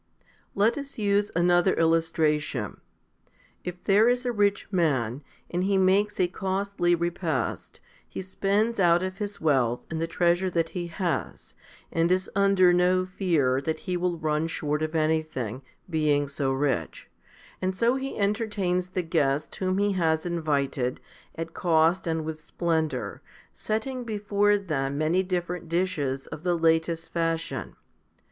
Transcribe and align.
4. 0.55 0.63
Let 0.63 0.77
us 0.79 0.97
use 0.97 1.29
another 1.35 1.75
illustration. 1.75 2.81
If 3.63 3.83
there 3.83 4.09
is 4.09 4.25
a 4.25 4.31
rich 4.31 4.65
man, 4.71 5.21
and 5.51 5.63
he 5.65 5.77
makes 5.77 6.19
a 6.19 6.27
costly 6.27 6.95
repast, 6.95 7.79
he 8.09 8.19
spends 8.23 8.79
out 8.79 9.03
of 9.03 9.19
his 9.19 9.39
wealth 9.39 9.85
and 9.91 10.01
the 10.01 10.07
treasure 10.07 10.49
that 10.49 10.69
he 10.69 10.87
has, 10.87 11.53
and 11.91 12.11
is 12.11 12.31
under 12.35 12.73
no 12.73 13.05
fear 13.05 13.61
that 13.61 13.81
he 13.81 13.95
will 13.95 14.17
run 14.17 14.47
short 14.47 14.81
of 14.81 14.95
anything, 14.95 15.61
being 15.87 16.27
so 16.27 16.51
rich; 16.51 17.07
and 17.61 17.75
so 17.75 17.89
HOMILY 17.91 17.99
XVIII 18.07 18.13
153 18.13 18.63
he 18.63 18.67
entertains 18.71 18.89
the 18.95 19.03
guests 19.07 19.57
whom 19.57 19.77
he 19.77 19.91
has 19.91 20.25
invited 20.25 20.99
at 21.35 21.53
cost 21.53 22.07
and 22.07 22.25
with 22.25 22.39
splendour, 22.41 23.21
setting 23.53 24.03
before 24.03 24.57
them 24.57 24.97
many 24.97 25.21
different 25.21 25.69
dishes 25.69 26.25
of 26.25 26.41
the 26.41 26.57
latest 26.57 27.13
fashion. 27.13 27.75